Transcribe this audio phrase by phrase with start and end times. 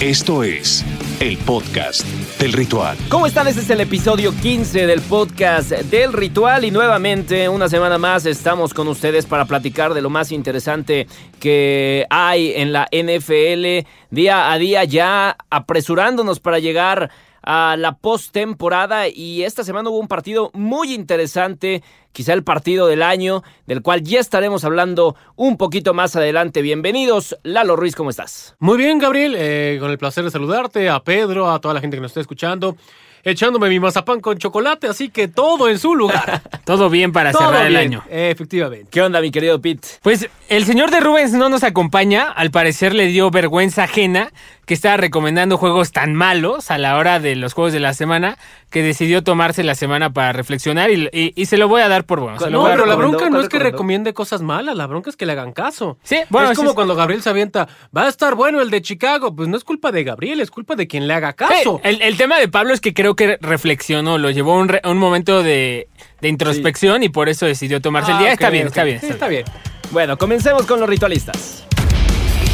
[0.00, 0.82] Esto es
[1.20, 2.06] el podcast
[2.38, 2.96] del ritual.
[3.10, 3.46] ¿Cómo están?
[3.48, 8.72] Este es el episodio 15 del podcast del ritual y nuevamente una semana más estamos
[8.72, 11.06] con ustedes para platicar de lo más interesante
[11.38, 17.10] que hay en la NFL día a día ya apresurándonos para llegar
[17.42, 21.82] a la postemporada y esta semana hubo un partido muy interesante,
[22.12, 26.62] quizá el partido del año, del cual ya estaremos hablando un poquito más adelante.
[26.62, 28.56] Bienvenidos, Lalo Ruiz, ¿cómo estás?
[28.58, 31.96] Muy bien, Gabriel, eh, con el placer de saludarte, a Pedro, a toda la gente
[31.96, 32.76] que nos está escuchando
[33.24, 36.42] echándome mi mazapán con chocolate, así que todo en su lugar.
[36.64, 38.02] todo bien para Todo cerrar el año.
[38.10, 38.88] Efectivamente.
[38.90, 39.88] ¿Qué onda, mi querido Pete?
[40.02, 44.32] Pues el señor de Rubens no nos acompaña, al parecer le dio vergüenza ajena
[44.66, 48.38] que estaba recomendando juegos tan malos a la hora de los juegos de la semana
[48.70, 52.04] que decidió tomarse la semana para reflexionar y, y- y se lo voy a dar
[52.04, 52.38] por bueno.
[52.38, 53.72] se lo No, voy a pero la bronca no ¿Cuál es que recomendó?
[53.76, 55.98] recomiende cosas malas, la bronca es que le hagan caso.
[56.04, 58.80] Sí, bueno, es como sí, cuando Gabriel se avienta, va a estar bueno el de
[58.80, 61.80] Chicago, pues no es culpa de Gabriel, es culpa de quien le haga caso.
[61.82, 64.68] Sí, el, el tema de Pablo es que creo que reflexionó, lo llevó a un,
[64.68, 65.88] re- a un momento de,
[66.20, 68.32] de introspección y por eso decidió tomarse el Ah, día.
[68.32, 69.00] está bien, está bien.
[69.00, 69.44] Sí, está está bien.
[69.90, 71.64] Bueno, comencemos con los ritualistas.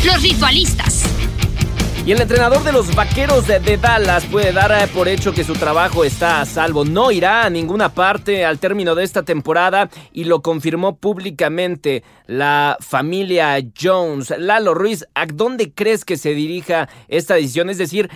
[0.05, 1.05] Los ritualistas.
[2.07, 5.43] Y el entrenador de los vaqueros de, de Dallas puede dar eh, por hecho que
[5.43, 6.85] su trabajo está a salvo.
[6.85, 12.77] No irá a ninguna parte al término de esta temporada y lo confirmó públicamente la
[12.79, 14.33] familia Jones.
[14.39, 17.71] Lalo Ruiz, ¿a dónde crees que se dirija esta decisión?
[17.71, 18.09] Es decir,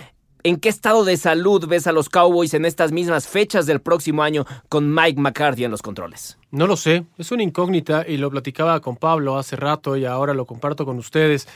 [0.43, 4.23] ¿en qué estado de salud ves a los Cowboys en estas mismas fechas del próximo
[4.23, 6.37] año con Mike McCarthy en los controles?
[6.51, 10.33] No lo sé, es una incógnita y lo platicaba con Pablo hace rato y ahora
[10.33, 11.47] lo comparto con ustedes.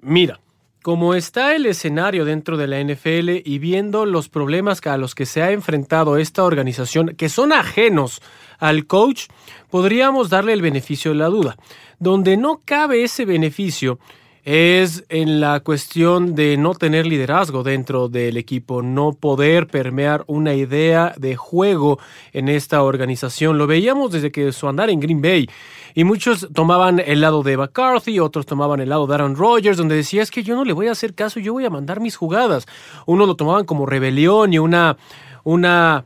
[0.00, 0.40] Mira,
[0.82, 5.26] como está el escenario dentro de la NFL y viendo los problemas a los que
[5.26, 8.20] se ha enfrentado esta organización, que son ajenos
[8.58, 9.26] al coach,
[9.70, 11.56] podríamos darle el beneficio de la duda.
[12.00, 14.00] Donde no cabe ese beneficio
[14.44, 20.54] es en la cuestión de no tener liderazgo dentro del equipo, no poder permear una
[20.54, 22.00] idea de juego
[22.32, 23.56] en esta organización.
[23.56, 25.48] Lo veíamos desde que su andar en Green Bay.
[25.94, 29.94] Y muchos tomaban el lado de McCarthy, otros tomaban el lado de Aaron Rodgers, donde
[29.94, 32.16] decía es que yo no le voy a hacer caso, yo voy a mandar mis
[32.16, 32.66] jugadas.
[33.06, 34.96] Unos lo tomaban como rebelión y una,
[35.44, 36.04] una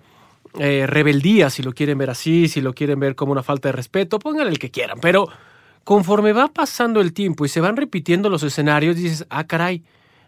[0.58, 3.72] eh, rebeldía, si lo quieren ver así, si lo quieren ver como una falta de
[3.72, 4.98] respeto, pónganle el que quieran.
[5.00, 5.28] Pero
[5.86, 9.84] conforme va pasando el tiempo y se van repitiendo los escenarios, dices, ah, caray,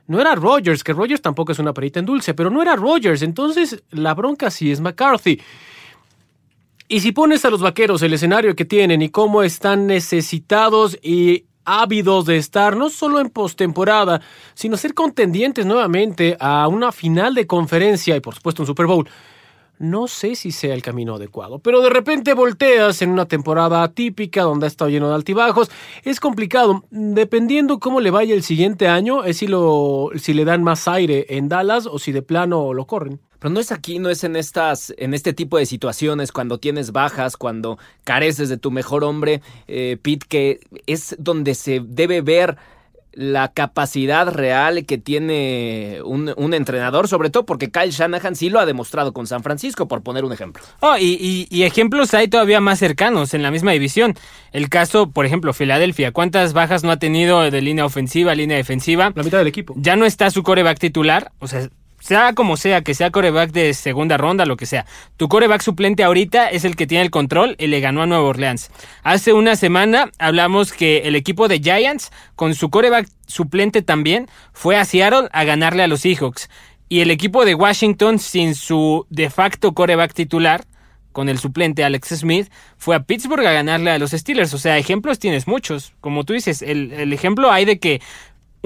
[0.06, 3.22] no era Rodgers, que Rodgers tampoco es una perita en dulce, pero no era Rodgers,
[3.22, 5.40] entonces la bronca sí es McCarthy.
[6.86, 11.46] Y si pones a los vaqueros el escenario que tienen y cómo están necesitados y
[11.64, 14.20] ávidos de estar no solo en postemporada,
[14.54, 19.08] sino ser contendientes nuevamente a una final de conferencia y por supuesto un Super Bowl,
[19.78, 24.42] no sé si sea el camino adecuado, pero de repente volteas en una temporada atípica
[24.42, 25.70] donde ha estado lleno de altibajos,
[26.04, 26.84] es complicado.
[26.90, 31.26] Dependiendo cómo le vaya el siguiente año, es si, lo, si le dan más aire
[31.30, 33.20] en Dallas o si de plano lo corren.
[33.38, 36.90] Pero no es aquí, no es en estas, en este tipo de situaciones, cuando tienes
[36.90, 42.56] bajas, cuando careces de tu mejor hombre, eh, Pete, que es donde se debe ver
[43.12, 48.60] la capacidad real que tiene un, un entrenador, sobre todo porque Kyle Shanahan sí lo
[48.60, 50.62] ha demostrado con San Francisco, por poner un ejemplo.
[50.80, 54.14] Oh, y, y- y ejemplos hay todavía más cercanos en la misma división.
[54.52, 56.12] El caso, por ejemplo, Filadelfia.
[56.12, 59.12] ¿Cuántas bajas no ha tenido de línea ofensiva, línea defensiva?
[59.14, 59.74] La mitad del equipo.
[59.76, 61.32] Ya no está su coreback titular.
[61.40, 61.68] O sea,
[62.00, 64.86] sea como sea, que sea coreback de segunda ronda, lo que sea.
[65.16, 68.24] Tu coreback suplente ahorita es el que tiene el control y le ganó a Nueva
[68.24, 68.70] Orleans.
[69.02, 74.76] Hace una semana hablamos que el equipo de Giants, con su coreback suplente también, fue
[74.76, 76.48] a Seattle a ganarle a los Seahawks.
[76.88, 80.64] Y el equipo de Washington, sin su de facto coreback titular,
[81.12, 84.54] con el suplente Alex Smith, fue a Pittsburgh a ganarle a los Steelers.
[84.54, 85.92] O sea, ejemplos tienes muchos.
[86.00, 88.00] Como tú dices, el, el ejemplo hay de que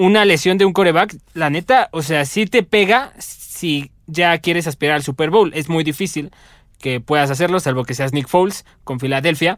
[0.03, 4.67] una lesión de un coreback, la neta, o sea, sí te pega si ya quieres
[4.67, 5.53] aspirar al Super Bowl.
[5.53, 6.31] Es muy difícil
[6.77, 9.57] que puedas hacerlo, salvo que seas Nick Foles con Filadelfia.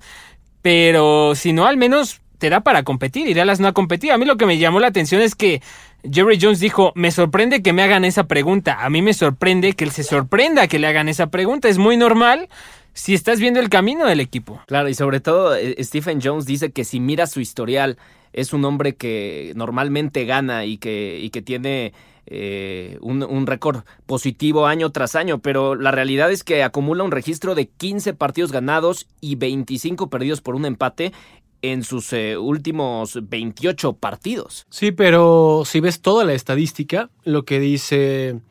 [0.61, 4.13] Pero si no, al menos te da para competir y Dallas no ha competido.
[4.13, 5.63] A mí lo que me llamó la atención es que
[6.03, 8.85] Jerry Jones dijo, me sorprende que me hagan esa pregunta.
[8.85, 11.69] A mí me sorprende que él se sorprenda que le hagan esa pregunta.
[11.69, 12.49] Es muy normal
[12.93, 14.61] si estás viendo el camino del equipo.
[14.67, 17.97] Claro, y sobre todo eh, Stephen Jones dice que si mira su historial,
[18.35, 21.93] es un hombre que normalmente gana y que, y que tiene
[22.25, 27.11] eh, un, un récord positivo año tras año, pero la realidad es que acumula un
[27.11, 31.13] registro de 15 partidos ganados y 25 perdidos por un empate
[31.61, 34.65] en sus eh, últimos 28 partidos.
[34.69, 38.41] Sí, pero si ves toda la estadística, lo que dice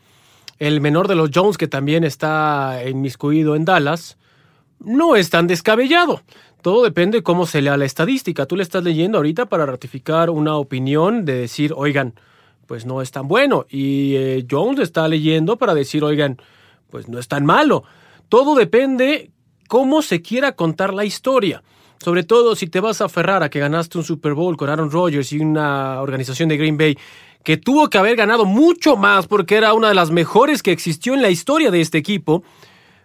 [0.58, 4.16] el menor de los Jones, que también está inmiscuido en Dallas,
[4.78, 6.22] no es tan descabellado.
[6.64, 8.46] Todo depende cómo se lea la estadística.
[8.46, 12.14] Tú le estás leyendo ahorita para ratificar una opinión de decir, oigan,
[12.66, 13.66] pues no es tan bueno.
[13.68, 16.38] Y eh, Jones está leyendo para decir, oigan,
[16.88, 17.84] pues no es tan malo.
[18.30, 19.30] Todo depende
[19.68, 21.62] cómo se quiera contar la historia.
[22.02, 24.90] Sobre todo si te vas a aferrar a que ganaste un Super Bowl con Aaron
[24.90, 26.96] Rodgers y una organización de Green Bay
[27.42, 31.12] que tuvo que haber ganado mucho más porque era una de las mejores que existió
[31.12, 32.42] en la historia de este equipo,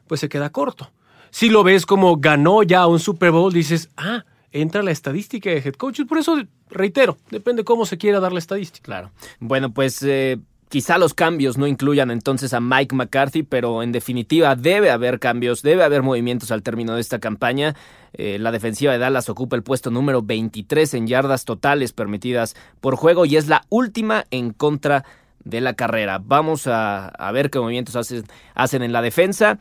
[0.08, 0.90] pues se queda corto.
[1.32, 5.58] Si lo ves como ganó ya un Super Bowl, dices, ah, entra la estadística de
[5.58, 6.02] head coach.
[6.08, 8.84] Por eso, reitero, depende cómo se quiera dar la estadística.
[8.84, 9.12] Claro.
[9.40, 10.40] Bueno, pues eh,
[10.70, 15.62] quizá los cambios no incluyan entonces a Mike McCarthy, pero en definitiva debe haber cambios,
[15.62, 17.76] debe haber movimientos al término de esta campaña.
[18.14, 22.96] Eh, la defensiva de Dallas ocupa el puesto número 23 en yardas totales permitidas por
[22.96, 25.06] juego y es la última en contra
[25.44, 26.20] de la carrera.
[26.24, 28.24] Vamos a, a ver qué movimientos hacen,
[28.56, 29.58] hacen en la defensa.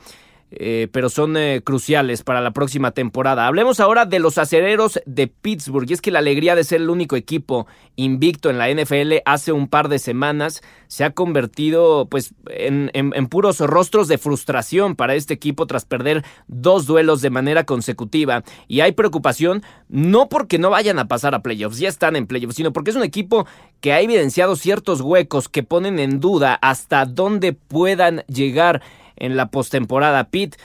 [0.50, 3.46] Eh, pero son eh, cruciales para la próxima temporada.
[3.46, 5.88] Hablemos ahora de los acereros de Pittsburgh.
[5.90, 7.66] Y es que la alegría de ser el único equipo
[7.96, 13.26] invicto en la NFL hace un par de semanas se ha convertido pues, en, en
[13.26, 18.42] puros rostros de frustración para este equipo tras perder dos duelos de manera consecutiva.
[18.68, 22.56] Y hay preocupación no porque no vayan a pasar a playoffs, ya están en playoffs,
[22.56, 23.46] sino porque es un equipo
[23.80, 28.82] que ha evidenciado ciertos huecos que ponen en duda hasta dónde puedan llegar
[29.18, 30.24] en la postemporada.
[30.24, 30.56] Pete,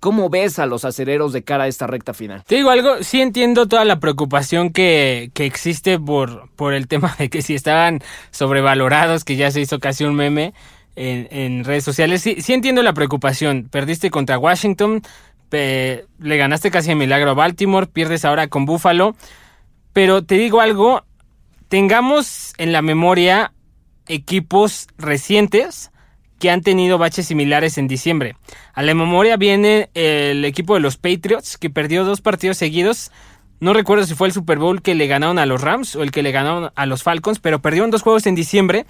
[0.00, 2.44] ¿cómo ves a los acereros de cara a esta recta final?
[2.44, 7.14] Te digo algo, sí entiendo toda la preocupación que, que existe por, por el tema
[7.18, 8.00] de que si estaban
[8.30, 10.54] sobrevalorados, que ya se hizo casi un meme
[10.98, 12.22] en, redes sociales.
[12.22, 13.68] Sí, sí entiendo la preocupación.
[13.70, 15.02] Perdiste contra Washington,
[15.50, 19.14] le ganaste casi a milagro a Baltimore, pierdes ahora con Buffalo.
[19.92, 21.04] Pero te digo algo,
[21.68, 23.52] tengamos en la memoria
[24.06, 25.90] equipos recientes
[26.38, 28.36] que han tenido baches similares en diciembre.
[28.74, 33.10] A la memoria viene el equipo de los Patriots, que perdió dos partidos seguidos.
[33.60, 36.12] No recuerdo si fue el Super Bowl que le ganaron a los Rams o el
[36.12, 38.86] que le ganaron a los Falcons, pero perdieron dos juegos en diciembre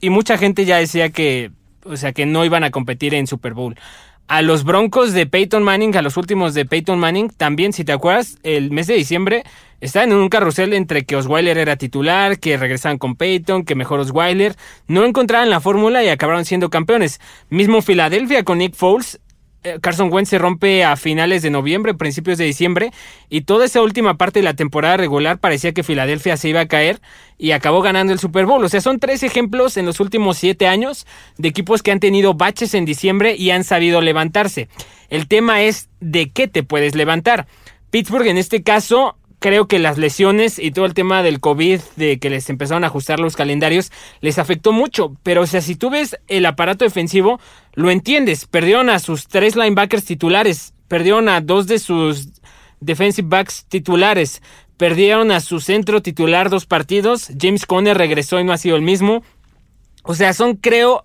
[0.00, 1.52] y, mucha gente ya decía que,
[1.84, 3.76] o sea, que no iban a competir en Super Bowl
[4.28, 7.92] a los Broncos de Peyton Manning, a los últimos de Peyton Manning, también, si te
[7.92, 9.44] acuerdas, el mes de diciembre
[9.80, 14.00] estaban en un carrusel entre que Osweiler era titular, que regresaban con Peyton, que mejor
[14.00, 14.56] Osweiler,
[14.86, 17.20] no encontraban la fórmula y acabaron siendo campeones.
[17.50, 19.20] Mismo Filadelfia con Nick Foles,
[19.80, 22.90] Carson Wentz se rompe a finales de noviembre, principios de diciembre,
[23.28, 26.68] y toda esa última parte de la temporada regular parecía que Filadelfia se iba a
[26.68, 27.00] caer
[27.38, 28.64] y acabó ganando el Super Bowl.
[28.64, 31.06] O sea, son tres ejemplos en los últimos siete años
[31.38, 34.68] de equipos que han tenido baches en diciembre y han sabido levantarse.
[35.08, 37.46] El tema es de qué te puedes levantar.
[37.90, 42.18] Pittsburgh en este caso creo que las lesiones y todo el tema del COVID, de
[42.18, 43.92] que les empezaron a ajustar los calendarios,
[44.22, 45.18] les afectó mucho.
[45.22, 47.38] Pero, o sea, si tú ves el aparato defensivo,
[47.74, 48.46] lo entiendes.
[48.46, 52.30] Perdieron a sus tres linebackers titulares, perdieron a dos de sus
[52.80, 54.40] defensive backs titulares,
[54.78, 57.28] perdieron a su centro titular dos partidos.
[57.38, 59.22] James Conner regresó y no ha sido el mismo.
[60.04, 61.02] O sea, son, creo,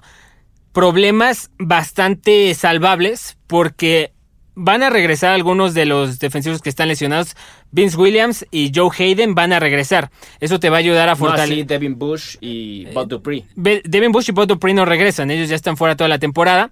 [0.71, 4.13] problemas bastante salvables porque
[4.61, 7.35] van a regresar algunos de los defensivos que están lesionados.
[7.71, 10.11] Vince Williams y Joe Hayden van a regresar.
[10.41, 11.59] Eso te va a ayudar a fortalecer.
[11.59, 13.45] No, Devin Bush y Bud Dupree.
[13.55, 15.31] Devin Bush y Bud Dupree no regresan.
[15.31, 16.69] Ellos ya están fuera toda la temporada.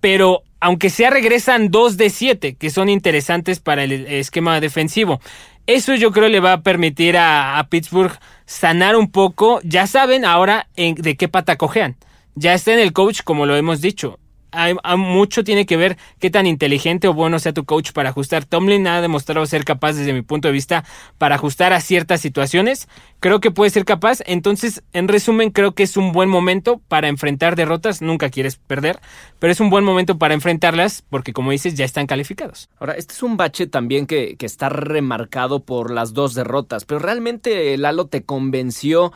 [0.00, 5.20] Pero aunque sea regresan dos de siete, que son interesantes para el esquema defensivo.
[5.66, 9.60] Eso yo creo le va a permitir a, Pittsburgh sanar un poco.
[9.62, 11.96] Ya saben ahora de qué pata cojean.
[12.34, 14.18] Ya está en el coach, como lo hemos dicho
[14.52, 18.44] hay, mucho tiene que ver qué tan inteligente o bueno sea tu coach para ajustar.
[18.44, 20.84] Tomlin ha demostrado ser capaz, desde mi punto de vista,
[21.18, 22.88] para ajustar a ciertas situaciones.
[23.20, 24.20] Creo que puede ser capaz.
[24.26, 28.02] Entonces, en resumen, creo que es un buen momento para enfrentar derrotas.
[28.02, 29.00] Nunca quieres perder,
[29.38, 32.68] pero es un buen momento para enfrentarlas porque, como dices, ya están calificados.
[32.78, 36.98] Ahora, este es un bache también que, que está remarcado por las dos derrotas, pero
[36.98, 39.12] realmente Lalo te convenció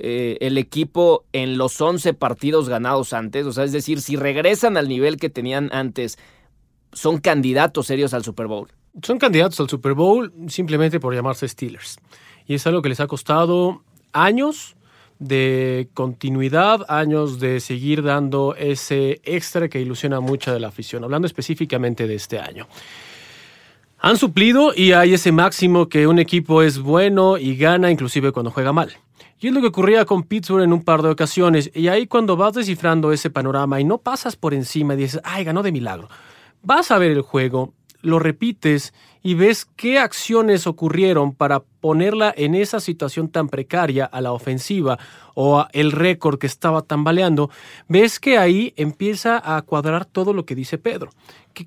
[0.00, 3.46] eh, el equipo en los 11 partidos ganados antes.
[3.46, 6.18] O sea, es decir, si regresan al nivel que tenían antes,
[6.92, 8.68] son candidatos serios al Super Bowl.
[9.02, 11.98] Son candidatos al Super Bowl simplemente por llamarse Steelers.
[12.46, 14.76] Y es algo que les ha costado años
[15.18, 21.26] de continuidad, años de seguir dando ese extra que ilusiona mucha de la afición, hablando
[21.26, 22.68] específicamente de este año.
[24.00, 28.52] Han suplido y hay ese máximo que un equipo es bueno y gana inclusive cuando
[28.52, 28.92] juega mal.
[29.40, 31.68] Y es lo que ocurría con Pittsburgh en un par de ocasiones.
[31.74, 35.42] Y ahí cuando vas descifrando ese panorama y no pasas por encima y dices, ay,
[35.42, 36.08] ganó de milagro.
[36.62, 38.94] Vas a ver el juego, lo repites
[39.28, 44.98] y ves qué acciones ocurrieron para ponerla en esa situación tan precaria a la ofensiva
[45.34, 47.50] o a el récord que estaba tambaleando,
[47.88, 51.10] ves que ahí empieza a cuadrar todo lo que dice Pedro.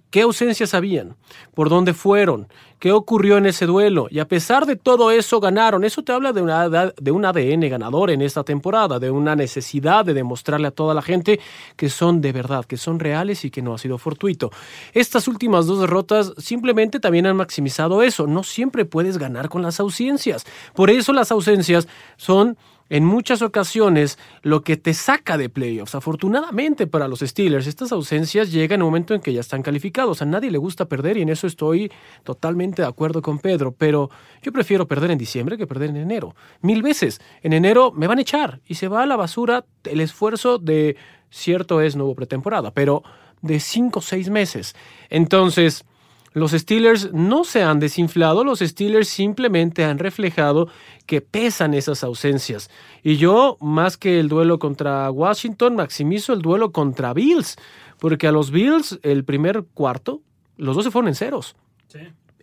[0.10, 1.16] ¿Qué, ausencias habían?
[1.54, 2.48] ¿Por dónde fueron?
[2.80, 4.08] ¿Qué ocurrió en ese duelo?
[4.10, 5.84] Y a pesar de todo eso ganaron.
[5.84, 10.06] Eso te habla de, una, de un ADN ganador en esta temporada, de una necesidad
[10.06, 11.42] de demostrarle a toda la gente
[11.76, 14.50] que son de verdad, que son reales y que no ha sido fortuito.
[14.94, 18.28] Estas últimas dos derrotas simplemente también han maximizado eso.
[18.28, 20.46] No siempre puedes ganar con las ausencias.
[20.74, 22.58] Por eso las ausencias son
[22.90, 25.96] en muchas ocasiones lo que te saca de playoffs.
[25.96, 30.22] Afortunadamente para los Steelers, estas ausencias llegan en un momento en que ya están calificados.
[30.22, 31.92] A nadie le gusta perder y en eso estoy
[32.24, 34.10] totalmente de acuerdo con Pedro, pero
[34.42, 36.36] yo prefiero perder en diciembre que perder en enero.
[36.62, 37.20] Mil veces.
[37.42, 40.96] En enero me van a echar y se va a la basura el esfuerzo de,
[41.30, 43.04] cierto es, nuevo pretemporada, pero
[43.42, 44.74] de cinco o seis meses.
[45.10, 45.84] Entonces...
[46.34, 50.70] Los Steelers no se han desinflado, los Steelers simplemente han reflejado
[51.06, 52.70] que pesan esas ausencias.
[53.04, 57.58] Y yo, más que el duelo contra Washington, maximizo el duelo contra Bills,
[58.00, 60.22] porque a los Bills el primer cuarto,
[60.56, 61.56] los dos se fueron en ceros.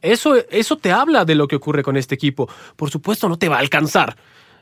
[0.03, 2.47] Eso, eso te habla de lo que ocurre con este equipo.
[2.77, 4.17] Por supuesto, no te va a alcanzar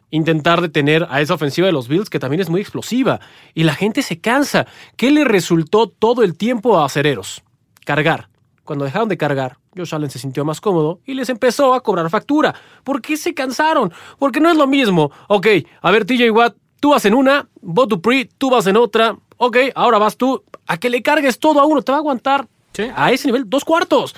[0.09, 3.18] intentar detener a esa ofensiva de los Bills, que también es muy explosiva.
[3.54, 4.68] Y la gente se cansa.
[4.97, 7.42] ¿Qué le resultó todo el tiempo a Acereros?
[7.85, 8.28] Cargar
[8.66, 12.11] cuando dejaron de cargar, Josh Allen se sintió más cómodo y les empezó a cobrar
[12.11, 12.54] factura.
[12.85, 13.92] ¿Por qué se cansaron?
[14.18, 15.11] Porque no es lo mismo.
[15.28, 15.46] Ok,
[15.80, 19.16] a ver, TJ Watt, tú vas en una, Bo Dupree, tú vas en otra.
[19.38, 20.44] Ok, ahora vas tú.
[20.66, 22.49] A que le cargues todo a uno, te va a aguantar
[22.94, 24.14] a ese nivel dos cuartos.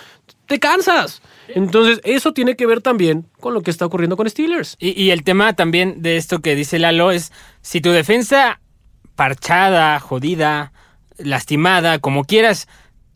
[0.46, 1.22] Te cansas.
[1.48, 4.76] Entonces, eso tiene que ver también con lo que está ocurriendo con Steelers.
[4.80, 8.60] Y, y el tema también de esto que dice Lalo es, si tu defensa
[9.14, 10.72] parchada, jodida,
[11.18, 12.68] lastimada, como quieras,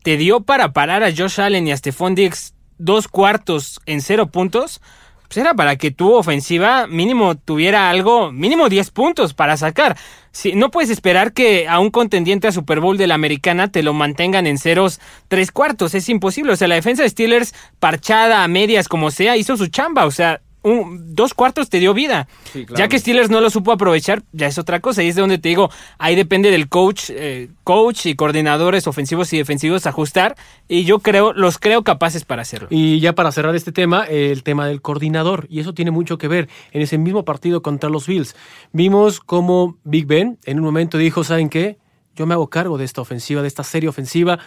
[0.02, 4.26] te dio para parar a Josh Allen y a Stephon Diggs dos cuartos en cero
[4.26, 4.80] puntos,
[5.28, 9.96] pues era para que tu ofensiva mínimo tuviera algo, mínimo 10 puntos para sacar.
[10.30, 13.82] Si, no puedes esperar que a un contendiente a Super Bowl de la americana te
[13.82, 16.52] lo mantengan en ceros tres cuartos, es imposible.
[16.52, 20.04] O sea, la defensa de Steelers, parchada a medias como sea, hizo su chamba.
[20.04, 22.28] O sea, un, dos cuartos te dio vida.
[22.52, 22.78] Sí, claro.
[22.78, 25.02] Ya que Steelers no lo supo aprovechar, ya es otra cosa.
[25.02, 29.32] Y es de donde te digo, ahí depende del coach, eh, coach y coordinadores ofensivos
[29.32, 30.36] y defensivos ajustar.
[30.68, 32.68] Y yo creo, los creo capaces para hacerlo.
[32.70, 35.46] Y ya para cerrar este tema, el tema del coordinador.
[35.48, 38.36] Y eso tiene mucho que ver en ese mismo partido contra los Bills.
[38.72, 41.78] Vimos cómo Big Ben en un momento dijo, ¿saben qué?
[42.14, 44.38] Yo me hago cargo de esta ofensiva, de esta serie ofensiva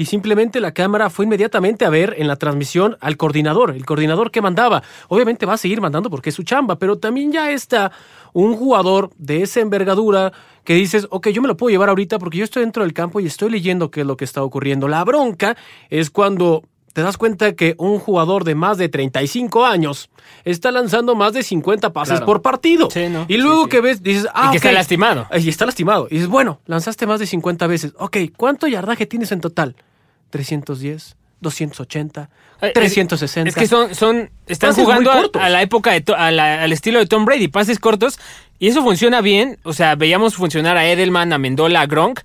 [0.00, 4.30] y simplemente la cámara fue inmediatamente a ver en la transmisión al coordinador, el coordinador
[4.30, 4.82] que mandaba.
[5.08, 7.92] Obviamente va a seguir mandando porque es su chamba, pero también ya está
[8.32, 10.32] un jugador de esa envergadura
[10.64, 13.20] que dices, ok, yo me lo puedo llevar ahorita porque yo estoy dentro del campo
[13.20, 14.88] y estoy leyendo qué es lo que está ocurriendo.
[14.88, 15.54] La bronca
[15.90, 16.62] es cuando
[16.94, 20.08] te das cuenta que un jugador de más de 35 años
[20.46, 22.24] está lanzando más de 50 pases claro.
[22.26, 22.88] por partido.
[22.90, 23.26] Sí, ¿no?
[23.28, 24.64] Y luego sí, que ves, dices, ah, y que ok.
[24.64, 25.26] está lastimado.
[25.36, 26.08] Y está lastimado.
[26.10, 27.92] Y dices, bueno, lanzaste más de 50 veces.
[27.98, 29.76] Ok, ¿cuánto yardaje tienes en total?
[30.30, 32.30] 310, 280,
[32.62, 33.48] Eh, 360.
[33.48, 35.10] Es que son, son, están Pases jugando
[35.40, 38.18] a, la época, de to- a la- al estilo de Tom Brady, pases cortos,
[38.58, 39.58] y eso funciona bien.
[39.62, 42.20] O sea, veíamos funcionar a Edelman, a Mendola, a Gronk,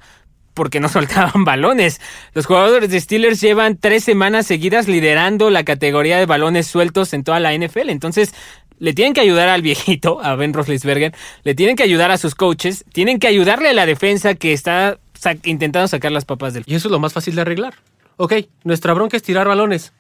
[0.54, 0.90] porque no
[1.34, 2.02] soltaban balones.
[2.34, 7.24] Los jugadores de Steelers llevan tres semanas seguidas liderando la categoría de balones sueltos en
[7.24, 7.90] toda la NFL.
[7.90, 8.34] Entonces,
[8.78, 11.14] le tienen que ayudar al viejito, a Ben Roethlisberger,
[11.46, 14.98] le tienen que ayudar a sus coaches, tienen que ayudarle a la defensa que está
[15.18, 17.76] sa- intentando sacar las papas del Y eso es lo más fácil de arreglar.
[18.18, 19.94] Ok, nuestra bronca es tirar balones.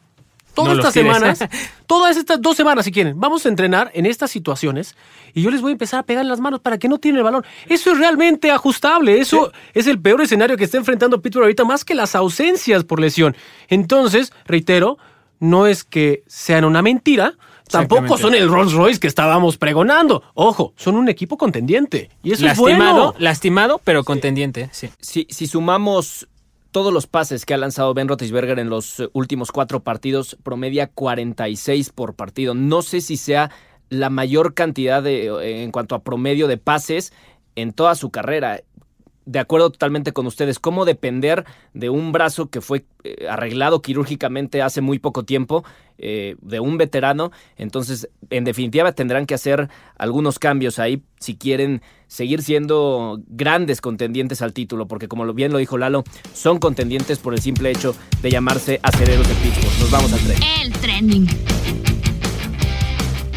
[0.55, 1.39] Todas No estas semanas,
[1.85, 4.95] todas estas dos semanas si quieren, vamos a entrenar en estas situaciones
[5.33, 7.17] y yo les voy a empezar a pegar en las manos para que no tiren
[7.17, 7.43] el balón.
[7.67, 11.83] Eso es realmente ajustable, eso es el peor escenario que está enfrentando Pittsburgh ahorita, más
[11.83, 13.35] que las ausencias por lesión.
[13.67, 14.97] Entonces, reitero,
[15.41, 17.33] no es que sean una mentira,
[17.69, 20.23] tampoco son el Rolls Royce que estábamos pregonando.
[20.35, 23.15] Ojo, son un equipo contendiente y eso es lastimado, bueno.
[23.19, 24.89] lastimado, pero contendiente, sí.
[25.01, 26.29] Si, si sumamos
[26.75, 30.87] todos los pases que ha lanzado Ben Roethlisberger en los eh, últimos cuatro partidos, promedia
[30.87, 32.53] 46 por partido.
[32.53, 33.49] No sé si sea
[33.87, 37.13] la mayor cantidad de, eh, en cuanto a promedio de pases
[37.55, 38.59] en toda su carrera.
[39.25, 44.61] De acuerdo totalmente con ustedes, ¿cómo depender de un brazo que fue eh, arreglado quirúrgicamente
[44.61, 45.63] hace muy poco tiempo,
[45.97, 47.31] eh, de un veterano?
[47.57, 54.41] Entonces, en definitiva, tendrán que hacer algunos cambios ahí si quieren seguir siendo grandes contendientes
[54.41, 56.03] al título, porque como bien lo dijo Lalo,
[56.33, 59.79] son contendientes por el simple hecho de llamarse acereros de Pittsburgh.
[59.79, 60.39] Nos vamos al tren.
[60.43, 61.94] El.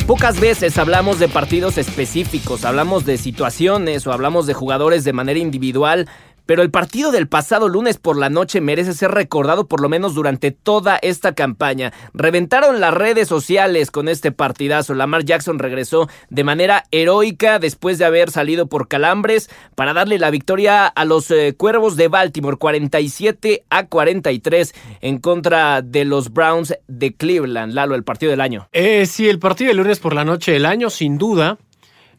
[0.08, 5.38] Pocas veces hablamos de partidos específicos, hablamos de situaciones o hablamos de jugadores de manera
[5.38, 6.08] individual,
[6.48, 10.14] pero el partido del pasado lunes por la noche merece ser recordado por lo menos
[10.14, 11.92] durante toda esta campaña.
[12.14, 14.94] Reventaron las redes sociales con este partidazo.
[14.94, 20.30] Lamar Jackson regresó de manera heroica después de haber salido por calambres para darle la
[20.30, 26.74] victoria a los eh, Cuervos de Baltimore 47 a 43 en contra de los Browns
[26.86, 27.74] de Cleveland.
[27.74, 28.68] Lalo, el partido del año.
[28.72, 31.58] Eh, sí, el partido del lunes por la noche del año, sin duda.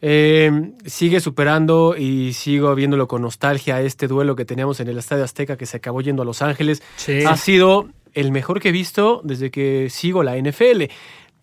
[0.02, 5.24] Eh, sigue superando y sigo viéndolo con nostalgia este duelo que teníamos en el Estadio
[5.24, 6.82] Azteca que se acabó yendo a Los Ángeles.
[6.96, 7.24] Sí.
[7.24, 10.84] Ha sido el mejor que he visto desde que sigo la NFL.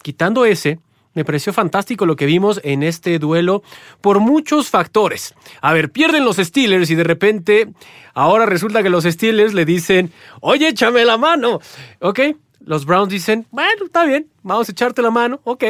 [0.01, 0.79] Quitando ese,
[1.17, 3.63] me pareció fantástico lo que vimos en este duelo
[4.01, 5.33] por muchos factores.
[5.61, 7.69] A ver, pierden los Steelers y de repente
[8.13, 10.11] ahora resulta que los Steelers le dicen,
[10.41, 11.59] oye, échame la mano.
[12.01, 12.19] Ok,
[12.67, 15.63] los Browns dicen, bueno, está bien, vamos a echarte la mano, ok.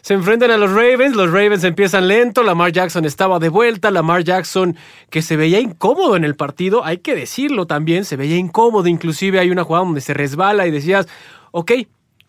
[0.00, 4.24] Se enfrentan a los Ravens, los Ravens empiezan lento, Lamar Jackson estaba de vuelta, Lamar
[4.24, 4.76] Jackson
[5.08, 9.38] que se veía incómodo en el partido, hay que decirlo también, se veía incómodo, inclusive
[9.38, 11.06] hay una jugada donde se resbala y decías,
[11.52, 11.72] ok,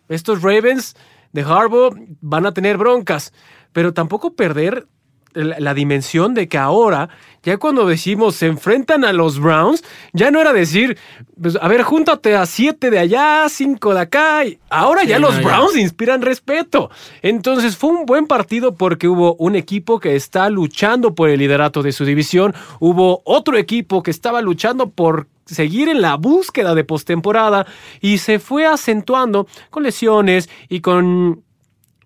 [0.08, 0.94] estos Ravens
[1.32, 3.32] de Harbaugh van a tener broncas,
[3.72, 4.86] pero tampoco perder
[5.34, 7.08] la, la dimensión de que ahora,
[7.42, 10.96] ya cuando decimos se enfrentan a los Browns, ya no era decir,
[11.40, 14.44] pues, a ver, júntate a siete de allá, cinco de acá.
[14.46, 15.42] y ahora Sí, ya no, los ya.
[15.42, 16.90] Browns inspiran respeto.
[17.22, 21.82] Entonces fue un buen partido porque hubo un equipo que está luchando por el liderato
[21.82, 26.84] de su división, hubo otro equipo que estaba luchando por seguir en la búsqueda de
[26.84, 27.66] postemporada
[28.00, 31.42] y se fue acentuando con lesiones y con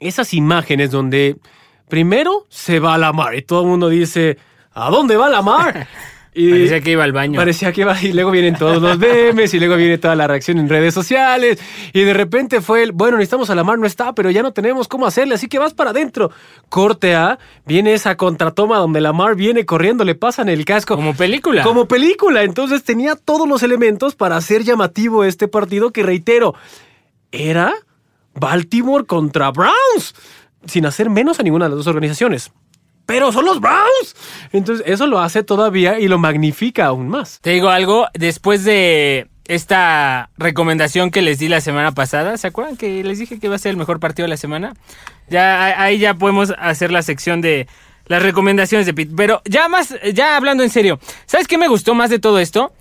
[0.01, 1.37] esas imágenes donde
[1.89, 4.39] primero se va Lamar y todo el mundo dice,
[4.73, 5.89] ¿a dónde va Lamar?
[6.35, 7.37] Y Parecía que iba al baño.
[7.37, 10.59] Parecía que iba y luego vienen todos los memes y luego viene toda la reacción
[10.59, 11.59] en redes sociales
[11.93, 14.87] y de repente fue el, bueno, necesitamos a Lamar, no está, pero ya no tenemos
[14.87, 16.31] cómo hacerle, así que vas para adentro.
[16.69, 20.95] Corte A, viene esa contratoma donde Lamar viene corriendo, le pasan el casco.
[20.95, 21.65] Como película.
[21.65, 26.55] Como película, entonces tenía todos los elementos para hacer llamativo este partido que reitero,
[27.33, 27.75] era
[28.35, 30.15] Baltimore contra Browns,
[30.67, 32.53] sin hacer menos a ninguna de las dos organizaciones.
[33.07, 34.15] Pero son los Browns.
[34.53, 37.41] Entonces eso lo hace todavía y lo magnifica aún más.
[37.41, 42.77] Te digo algo, después de esta recomendación que les di la semana pasada, ¿se acuerdan
[42.77, 44.75] que les dije que iba a ser el mejor partido de la semana?
[45.31, 47.67] Ya ahí ya podemos hacer la sección de
[48.09, 49.13] las recomendaciones de Pete.
[49.17, 52.75] Pero ya más, ya hablando en serio, ¿sabes qué me gustó más de todo esto?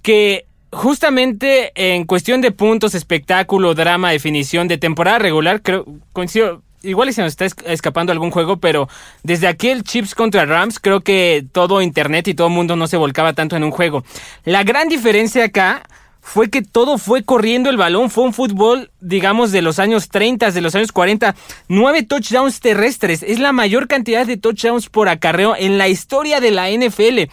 [0.00, 7.12] Que justamente en cuestión de puntos, espectáculo, drama, definición de temporada regular, creo, coincido, igual
[7.12, 8.88] se nos está es- escapando algún juego, pero
[9.22, 13.32] desde aquel Chips contra Rams, creo que todo internet y todo mundo no se volcaba
[13.32, 14.04] tanto en un juego.
[14.44, 15.82] La gran diferencia acá
[16.24, 20.52] fue que todo fue corriendo el balón, fue un fútbol, digamos, de los años 30,
[20.52, 21.34] de los años 40,
[21.66, 26.52] nueve touchdowns terrestres, es la mayor cantidad de touchdowns por acarreo en la historia de
[26.52, 27.28] la NFL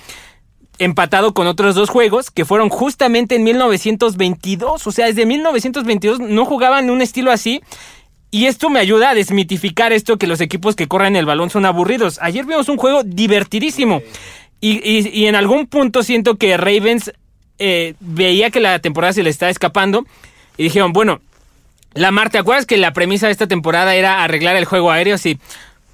[0.80, 4.88] empatado con otros dos juegos que fueron justamente en 1922.
[4.88, 7.62] O sea, desde 1922 no jugaban un estilo así.
[8.32, 11.66] Y esto me ayuda a desmitificar esto que los equipos que corren el balón son
[11.66, 12.20] aburridos.
[12.22, 14.02] Ayer vimos un juego divertidísimo.
[14.62, 17.14] Y, en algún punto siento que Ravens
[17.58, 20.06] eh, veía que la temporada se le está escapando.
[20.58, 21.22] Y dijeron, bueno,
[21.94, 25.18] Lamar, ¿te acuerdas que la premisa de esta temporada era arreglar el juego aéreo?
[25.18, 25.40] Sí.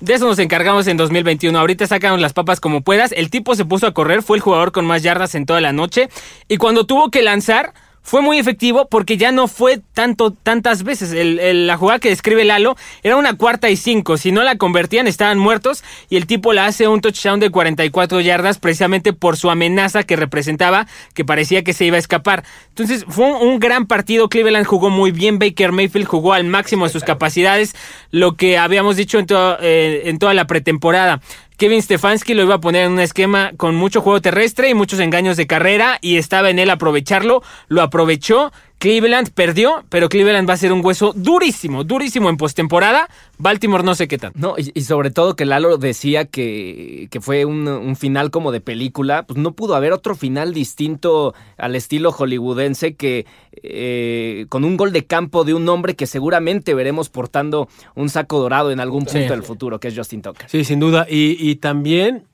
[0.02, 1.58] De eso nos encargamos en 2021.
[1.58, 3.14] Ahorita sacamos las papas como puedas.
[3.14, 5.72] El tipo se puso a correr, fue el jugador con más yardas en toda la
[5.72, 6.10] noche.
[6.50, 7.74] Y cuando tuvo que lanzar,
[8.08, 11.12] fue muy efectivo porque ya no fue tanto, tantas veces.
[11.12, 14.16] El- el- la jugada que describe Lalo era una cuarta y cinco.
[14.18, 15.84] Si no la convertían, estaban muertos.
[16.08, 20.16] Y el tipo la hace un touchdown de 44 yardas precisamente por su amenaza que
[20.16, 22.44] representaba, que parecía que se iba a escapar.
[22.70, 24.30] Entonces fue un, un gran partido.
[24.30, 25.40] Cleveland jugó muy bien.
[25.40, 27.76] Baker Mayfield jugó al máximo de sus capacidades.
[28.12, 31.22] Lo que habíamos dicho en, to- eh, en toda la pretemporada.
[31.58, 35.00] Kevin Stefanski lo iba a poner en un esquema con mucho juego terrestre y muchos
[35.00, 38.52] engaños de carrera y estaba en él aprovecharlo, lo aprovechó.
[38.78, 43.10] Cleveland perdió, pero Cleveland va a ser un hueso durísimo, durísimo en postemporada.
[43.38, 44.32] Baltimore no sé qué tal.
[44.36, 48.52] No, y, y sobre todo que Lalo decía que, que fue un, un final como
[48.52, 53.26] de película, pues no pudo haber otro final distinto al estilo hollywoodense que
[53.64, 58.40] eh, con un gol de campo de un hombre que seguramente veremos portando un saco
[58.40, 59.26] dorado en algún punto Sí.
[59.28, 60.50] del futuro, que es Justin Tucker.
[60.50, 61.08] Sí, sin duda.
[61.10, 62.26] Y, y también,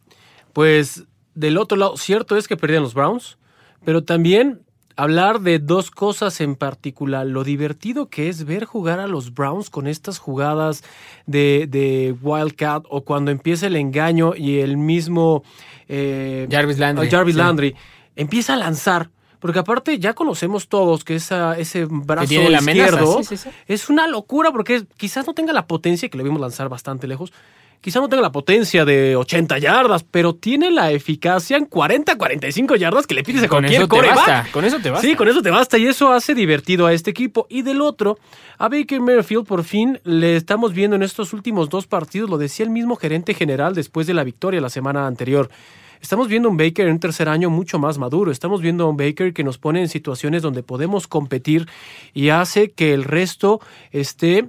[0.53, 1.03] pues,
[1.35, 3.37] del otro lado, cierto es que perdían los Browns,
[3.85, 4.61] pero también
[5.01, 7.25] hablar de dos cosas en particular.
[7.25, 10.83] Lo divertido que es ver jugar a los Browns con estas jugadas
[11.25, 15.43] de, de Wildcat o cuando empieza el engaño y el mismo
[15.87, 17.09] eh, Jarvis Landry.
[17.09, 17.39] Jarvis Sí.
[17.39, 17.75] Landry
[18.15, 19.09] empieza a lanzar.
[19.39, 23.49] Porque aparte ya conocemos todos que esa, ese brazo amenaza, izquierdo sí, sí, sí.
[23.67, 27.33] es una locura porque quizás no tenga la potencia, que lo vimos lanzar bastante lejos,
[27.81, 32.75] quizá no tenga la potencia de 80 yardas, pero tiene la eficacia en 40, 45
[32.75, 35.07] yardas que le pides a Con cualquier eso te basta, con eso te basta.
[35.07, 37.47] Sí, con eso te basta y eso hace divertido a este equipo.
[37.49, 38.19] Y del otro,
[38.57, 42.63] a Baker Mayfield por fin le estamos viendo en estos últimos dos partidos, lo decía
[42.63, 45.49] el mismo gerente general después de la victoria la semana anterior.
[46.01, 48.31] Estamos viendo un Baker en un tercer año mucho más maduro.
[48.31, 51.67] Estamos viendo a un Baker que nos pone en situaciones donde podemos competir
[52.13, 54.47] y hace que el resto esté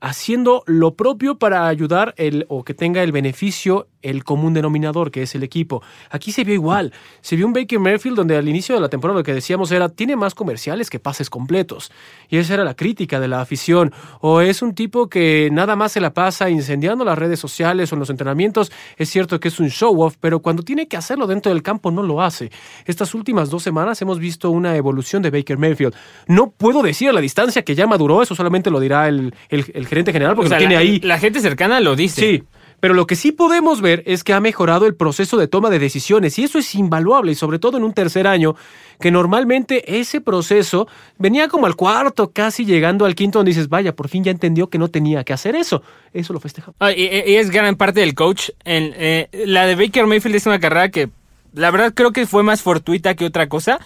[0.00, 5.22] haciendo lo propio para ayudar el, o que tenga el beneficio el común denominador que
[5.22, 5.82] es el equipo.
[6.10, 6.92] Aquí se vio igual.
[7.20, 9.88] Se vio un Baker Mayfield donde al inicio de la temporada lo que decíamos era
[9.88, 11.90] tiene más comerciales que pases completos.
[12.28, 13.92] Y esa era la crítica de la afición.
[14.20, 17.94] O es un tipo que nada más se la pasa incendiando las redes sociales o
[17.94, 18.72] en los entrenamientos.
[18.96, 21.90] Es cierto que es un show off, pero cuando tiene que hacerlo dentro del campo
[21.90, 22.50] no lo hace.
[22.86, 25.94] Estas últimas dos semanas hemos visto una evolución de Baker Mayfield.
[26.26, 29.70] No puedo decir a la distancia que ya maduró, eso solamente lo dirá el, el-
[29.74, 31.00] el gerente general porque O sea, lo tiene la, ahí.
[31.00, 32.20] la gente cercana lo dice.
[32.20, 32.42] Sí,
[32.80, 35.78] pero lo que sí podemos ver es que ha mejorado el proceso de toma de
[35.78, 38.56] decisiones y eso es invaluable y sobre todo en un tercer año
[38.98, 40.88] que normalmente ese proceso
[41.18, 44.68] venía como al cuarto, casi llegando al quinto donde dices, vaya, por fin ya entendió
[44.68, 45.82] que no tenía que hacer eso.
[46.12, 46.76] Eso lo festejamos.
[46.80, 48.50] Ah, y, es gran parte del coach.
[48.64, 51.08] En, eh, la de Baker Mayfield es una carrera que
[51.52, 53.80] la verdad creo que fue más fortuita que otra cosa,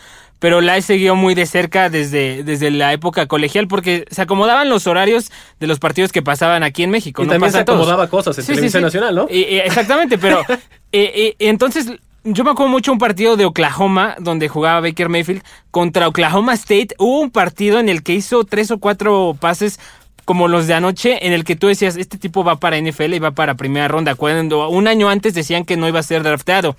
[0.45, 4.69] pero la he seguido muy de cerca desde, desde la época colegial porque se acomodaban
[4.69, 7.23] los horarios de los partidos que pasaban aquí en México.
[7.23, 7.79] Y no también se todos.
[7.79, 9.27] acomodaba cosas en Televisión Nacional, ¿no?
[9.31, 10.59] Y- y- exactamente, pero eh,
[10.93, 11.91] eh, entonces
[12.25, 16.89] yo me acuerdo mucho un partido de Oklahoma donde jugaba Baker Mayfield contra Oklahoma State.
[16.99, 19.81] Hubo un partido en el que hizo tres o cuatro pases
[20.27, 23.19] como los de anoche, en el que tú decías, este tipo va para NFL y
[23.19, 26.77] va para primera ronda, cuando un año antes decían que no iba a ser drafteado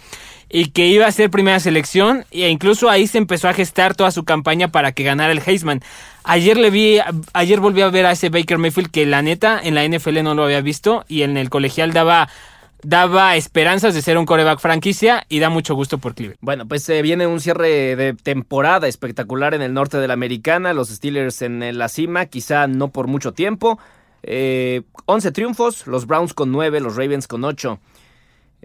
[0.50, 4.12] y que iba a ser primera selección, e incluso ahí se empezó a gestar toda
[4.12, 5.82] su campaña para que ganara el Heisman.
[6.24, 7.00] Ayer le vi,
[7.34, 10.34] ayer volví a ver a ese Baker Mayfield que la neta en la NFL no
[10.34, 12.30] lo había visto y en el colegial daba
[12.84, 16.38] daba esperanzas de ser un coreback franquicia y da mucho gusto por Cleveland.
[16.42, 20.72] Bueno, pues se viene un cierre de temporada espectacular en el norte de la americana,
[20.72, 23.80] los Steelers en la cima, quizá no por mucho tiempo.
[24.28, 27.80] Eh, 11 triunfos, los Browns con 9, los Ravens con 8.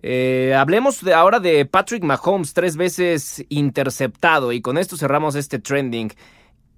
[0.03, 5.59] Eh, hablemos de, ahora de Patrick Mahomes, tres veces interceptado, y con esto cerramos este
[5.59, 6.13] trending.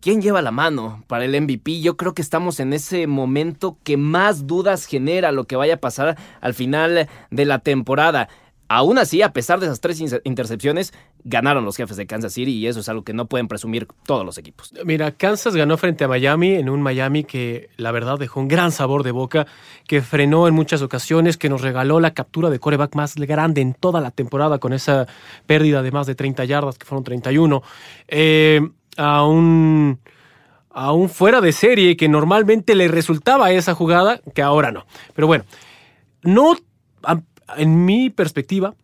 [0.01, 1.81] ¿Quién lleva la mano para el MVP?
[1.81, 5.81] Yo creo que estamos en ese momento que más dudas genera lo que vaya a
[5.81, 8.29] pasar al final de la temporada.
[8.69, 10.95] Aún así, a pesar de esas tres intercepciones,
[11.25, 14.25] ganaron los jefes de Kansas City y eso es algo que no pueden presumir todos
[14.25, 14.73] los equipos.
[14.85, 18.73] Mira, Kansas ganó frente a Miami en un Miami que la verdad dejó un gran
[18.73, 19.47] sabor de boca,
[19.87, 23.75] que frenó en muchas ocasiones, que nos regaló la captura de coreback más grande en
[23.75, 25.07] toda la temporada con esa
[25.47, 27.63] pérdida de más de 30 yardas, que fueron 31.
[28.09, 28.61] Eh,
[28.97, 30.01] a un
[30.75, 34.87] a un fuera de serie que normalmente le resultaba esa jugada, que ahora no.
[35.15, 35.45] Pero bueno,
[36.23, 36.57] no,
[37.57, 38.75] en mi perspectiva,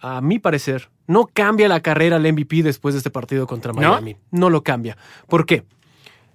[0.00, 4.14] a mi parecer, no cambia la carrera al MVP después de este partido contra Miami.
[4.30, 4.96] No, no lo cambia.
[5.28, 5.64] ¿Por qué?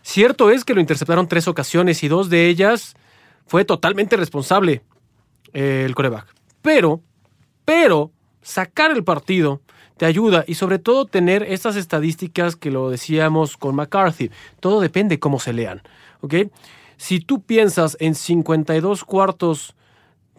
[0.02, 2.96] Cierto es que lo interceptaron tres ocasiones y dos de ellas
[3.46, 4.82] fue totalmente responsable
[5.54, 6.34] eh, el coreback.
[6.62, 7.02] Pero,
[7.66, 9.62] pero, sacar el partido
[9.98, 14.32] te ayuda y sobre todo tener estas estadísticas que lo decíamos con McCarthy.
[14.60, 15.82] Todo depende cómo se lean,
[16.22, 16.36] ¿ok?
[16.98, 19.76] Si tú piensas en 52 cuartos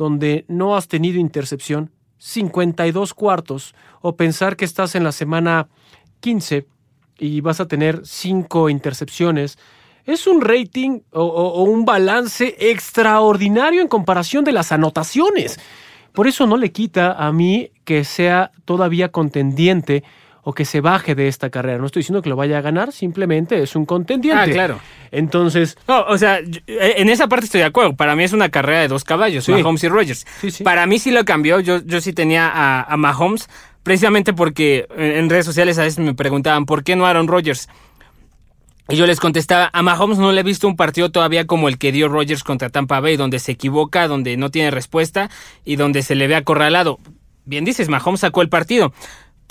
[0.03, 5.69] donde no has tenido intercepción, 52 cuartos, o pensar que estás en la semana
[6.21, 6.67] 15
[7.19, 9.59] y vas a tener 5 intercepciones,
[10.05, 15.61] es un rating o, o, o un balance extraordinario en comparación de las anotaciones.
[16.13, 20.03] Por eso no le quita a mí que sea todavía contendiente
[20.43, 21.79] o que se baje de esta carrera.
[21.79, 24.43] No estoy diciendo que lo vaya a ganar, simplemente es un contendiente.
[24.43, 24.81] Ah, claro.
[25.11, 25.79] Entonces.
[25.87, 27.95] No, o sea, en esa parte estoy de acuerdo.
[27.95, 29.53] Para mí es una carrera de dos caballos, sí.
[29.53, 30.27] Mahomes y Rogers.
[30.41, 30.65] Sí, sí.
[30.65, 31.61] Para mí sí lo cambió.
[31.61, 33.49] Yo, yo sí tenía a, a, Mahomes,
[33.85, 37.69] precisamente porque en redes sociales a veces me preguntaban, ¿por qué no Aaron Rodgers?
[38.89, 41.79] Y yo les contestaba, a Mahomes no le he visto un partido todavía como el
[41.79, 45.31] que dio Rodgers contra Tampa Bay, donde se equivoca, donde no tiene respuesta
[45.65, 46.99] y donde se le ve acorralado.
[47.45, 48.93] Bien dices, Mahomes sacó el partido.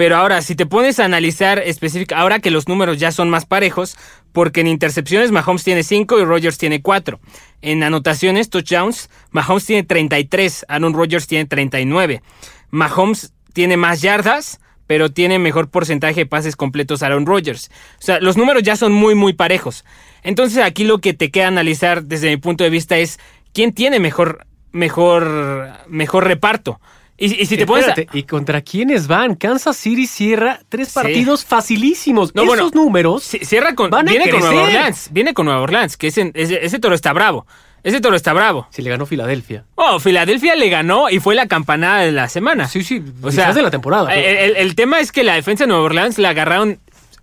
[0.02, 3.46] Pero ahora, si te pones a analizar específica, ahora que los números ya son más
[3.46, 4.00] parejos,
[4.32, 7.20] porque en intercepciones Mahomes tiene 5 y Rodgers tiene 4.
[7.62, 12.24] En anotaciones, touchdowns, Mahomes tiene 33, Aaron Rodgers tiene 39.
[12.72, 17.70] Mahomes tiene más yardas, pero tiene mejor porcentaje de pases completos Aaron Rodgers.
[18.00, 19.86] O sea, los números ya son muy, muy parejos.
[20.24, 23.20] Entonces aquí lo que te queda analizar desde mi punto de vista es
[23.54, 26.82] quién tiene mejor, mejor, mejor reparto.
[27.22, 28.18] Y, y, si te Espérate, pones a...
[28.18, 29.36] ¿y contra quiénes van?
[29.36, 30.94] Kansas City cierra tres sí.
[30.96, 32.34] partidos facilísimos.
[32.34, 34.40] No, Esos bueno, números cierra con van viene con.
[34.40, 37.46] Nueva Orleans, viene con Nueva Orleans, que ese, ese, ese toro está bravo.
[37.84, 38.68] Ese toro está bravo.
[38.70, 39.66] Si le ganó Filadelfia.
[39.76, 42.68] Oh, Filadelfia le ganó y fue la campanada de la semana.
[42.68, 44.14] Sí, sí, O sea, de la temporada.
[44.14, 46.80] El, el- el tema es que la defensa de Nueva Orleans la agarraron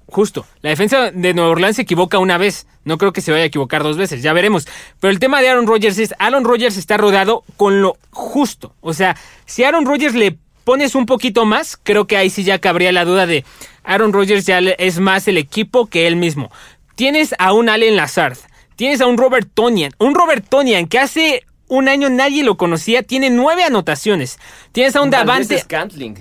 [0.09, 0.47] justo.
[0.63, 2.67] La defensa de Nueva Orleans se equivoca una vez.
[2.85, 4.67] No creo que se vaya a equivocar dos veces, ya veremos.
[5.01, 8.75] Pero el tema de Aaron Rodgers es, Aaron Rodgers está rodado con lo justo.
[8.81, 9.17] O sea,
[9.47, 13.05] si Aaron Rodgers le pones un poquito más, creo que ahí sí ya cabría la
[13.05, 13.45] duda de
[13.85, 16.51] Aaron Rodgers ya es más el equipo que él mismo.
[16.95, 18.37] Tienes a un Allen Lazard,
[18.77, 23.03] tienes a un Robert Tonian, un Robert Tonian que hace un año nadie lo conocía,
[23.03, 24.39] tiene nueve anotaciones.
[24.73, 25.63] Tienes a un Davante...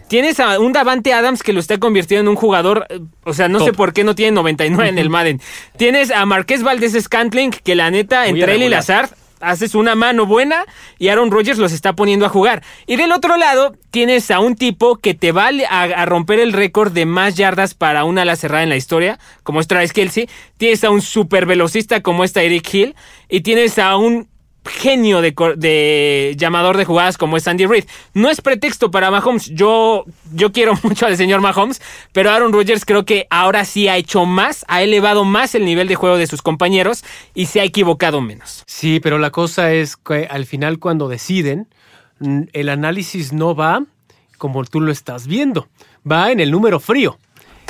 [0.07, 3.47] Tienes a un Davante Adams que lo está convirtiendo en un jugador, eh, o sea,
[3.47, 5.41] no sé por qué no tiene 99 en el Madden.
[5.77, 8.69] Tienes a Marqués Valdés Scantling, que la neta, Muy entre él y.
[8.69, 10.65] Lazard, haces una mano buena
[10.97, 12.63] y Aaron Rodgers los está poniendo a jugar.
[12.85, 16.53] Y del otro lado, tienes a un tipo que te va a, a romper el
[16.53, 20.29] récord de más yardas para una ala cerrada en la historia, como es Travis Kelsey.
[20.57, 22.95] Tienes a un super velocista como es Tyreek Hill.
[23.29, 24.27] Y tienes a un
[24.67, 27.85] genio de, llamador de jugadas como es Andy Reid.
[28.13, 29.47] No es pretexto para Mahomes.
[29.47, 33.97] Yo, yo quiero mucho al señor Mahomes, pero Aaron Rodgers creo que ahora sí ha
[33.97, 37.03] hecho más, ha elevado más el nivel de juego de sus compañeros
[37.33, 38.63] y se ha equivocado menos.
[38.67, 41.67] Sí, pero la cosa es que al final cuando deciden,
[42.53, 43.83] el análisis no va
[44.37, 45.67] como tú lo estás viendo,
[46.09, 47.17] va en el número frío,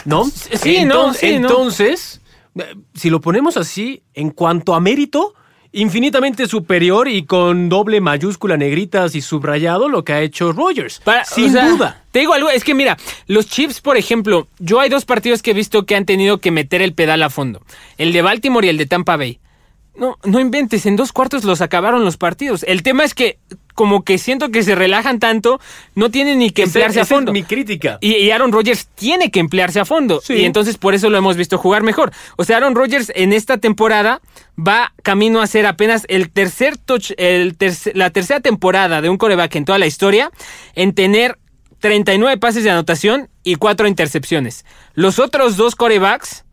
[0.06, 0.26] ¿no?
[0.26, 1.50] sí, no, sí, no.
[1.50, 2.22] Entonces,
[2.56, 5.34] eh, si lo ponemos así, en cuanto a mérito,
[5.72, 11.00] infinitamente superior y con doble mayúscula negritas y subrayado lo que ha hecho Rogers.
[11.04, 12.04] Para- sin o sea, duda.
[12.12, 15.52] Te digo algo, es que mira, los Chiefs, por ejemplo, yo hay dos partidos que
[15.52, 17.62] he visto que han tenido que meter el pedal a fondo.
[17.98, 19.40] El de Baltimore y el de Tampa Bay.
[19.96, 22.64] No, no inventes, en dos cuartos los acabaron los partidos.
[22.68, 23.40] El tema es que
[23.78, 25.62] como que siento que se relajan tanto,
[25.94, 27.32] no tienen ni que Ese- emplearse a esa es fondo.
[27.32, 28.00] mi crítica.
[28.02, 30.20] Y, y Aaron Rodgers tiene que emplearse a fondo.
[30.20, 30.34] Sí.
[30.34, 32.12] Y entonces por eso lo hemos visto jugar mejor.
[32.38, 34.20] O sea, Aaron Rodgers en esta temporada
[34.60, 39.18] va camino a ser apenas el tercer touch, el terce- la tercera temporada de un
[39.18, 40.32] coreback en toda la historia
[40.74, 41.38] en tener
[41.80, 44.66] 39 pases de anotación y 4 intercepciones.
[44.96, 46.44] Los otros dos corebacks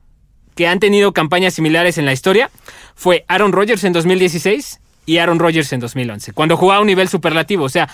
[0.55, 2.51] que han tenido campañas similares en la historia
[2.95, 7.09] fue Aaron Rodgers en 2016 y Aaron Rodgers en 2011, cuando jugaba a un nivel
[7.09, 7.65] superlativo.
[7.65, 7.89] O sea,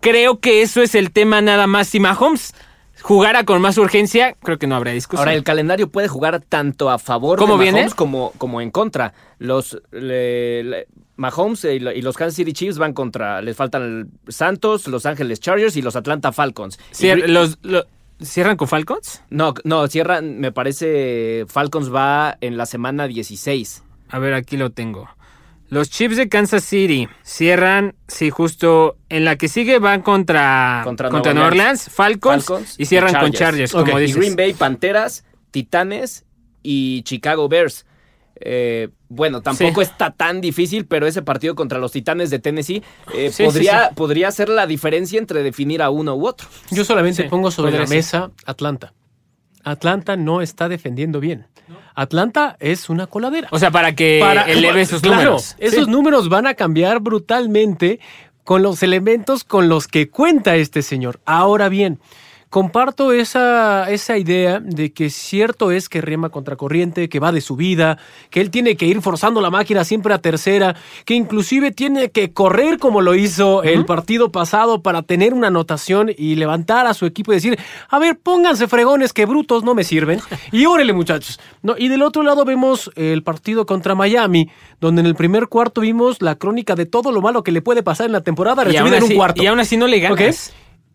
[0.00, 1.88] creo que eso es el tema nada más.
[1.88, 2.54] Si Mahomes
[3.02, 5.20] jugara con más urgencia, creo que no habría discusión.
[5.26, 7.78] Ahora, el calendario puede jugar tanto a favor ¿Cómo de viene?
[7.78, 9.14] Mahomes como, como en contra.
[9.38, 13.40] Los le- le- Mahomes y, lo- y los Kansas City Chiefs van contra.
[13.42, 16.78] Les faltan el Santos, Los Ángeles Chargers y los Atlanta Falcons.
[16.98, 17.58] Y los,
[18.22, 19.22] ¿Cierran con Falcons?
[19.30, 23.82] No, no, cierran, me parece, Falcons va en la semana 16.
[24.10, 25.08] A ver, aquí lo tengo.
[25.70, 31.08] Los Chiefs de Kansas City cierran, sí, justo en la que sigue van contra, Contra
[31.08, 33.72] contra, Nueva Nueva Orleans, Orleans, Falcons, Falcons y cierran y con Chargers.
[33.72, 34.16] Como Ok, y dices.
[34.16, 36.24] Green Bay, Panteras, Titanes
[36.62, 37.86] y Chicago Bears.
[38.42, 39.90] Eh, bueno, tampoco Sí.
[39.90, 42.82] está tan difícil, pero ese partido contra los Titanes de Tennessee
[43.14, 43.94] eh, Sí, podría, sí, sí.
[43.96, 46.48] podría ser la diferencia entre definir a uno u otro.
[46.70, 47.96] Yo solamente Sí, pongo sobre podría la ser.
[47.96, 48.92] mesa Atlanta.
[49.62, 51.46] Atlanta no está defendiendo bien.
[52.00, 53.48] Atlanta es una coladera.
[53.50, 55.56] O sea, para que Para- eleve sus Claro, números.
[55.58, 55.90] Esos Sí.
[55.90, 58.00] números van a cambiar brutalmente
[58.44, 61.20] con los elementos con los que cuenta este señor.
[61.24, 62.00] Ahora bien,
[62.50, 67.54] comparto esa, esa idea de que cierto es que rema contracorriente, que va de su
[67.54, 67.96] vida,
[68.28, 72.32] que él tiene que ir forzando la máquina siempre a tercera, que inclusive tiene que
[72.32, 77.06] correr como lo hizo el partido pasado para tener una anotación y levantar a su
[77.06, 77.56] equipo y decir,
[77.88, 80.20] a ver, pónganse fregones que brutos no me sirven.
[80.52, 81.38] Y órale muchachos.
[81.62, 85.82] No, y del otro lado vemos el partido contra Miami, donde en el primer cuarto
[85.82, 88.72] vimos la crónica de todo lo malo que le puede pasar en la temporada Y
[88.72, 89.42] resumida en un así, cuarto.
[89.42, 90.52] y aún así no le ganas.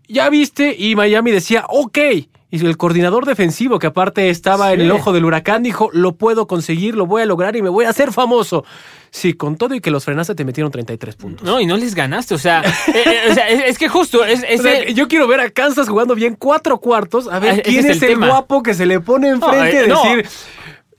[0.08, 1.98] Ya viste, y Miami decía, ok.
[2.52, 6.48] Y el coordinador defensivo, que aparte estaba en el ojo del huracán, dijo, lo puedo
[6.48, 8.64] conseguir, lo voy a lograr y me voy a hacer famoso.
[9.10, 11.46] Sí, con todo y que los frenaste te metieron 33 puntos.
[11.46, 12.34] No, y no les ganaste.
[12.34, 14.94] O sea, eh, eh, o sea, es, es que justo, es, es O sea, el-
[14.96, 17.28] yo quiero ver a Kansas jugando bien cuatro cuartos.
[17.28, 19.90] A Ah, ver, ese ¿quién es el guapo que se le pone enfrente eh, y
[19.90, 20.04] no.
[20.04, 20.26] decir,